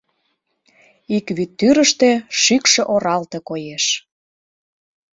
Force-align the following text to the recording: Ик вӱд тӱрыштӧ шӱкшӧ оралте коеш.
Ик 1.17 1.25
вӱд 1.35 1.51
тӱрыштӧ 1.59 2.11
шӱкшӧ 2.41 2.81
оралте 2.93 3.39
коеш. 3.49 3.85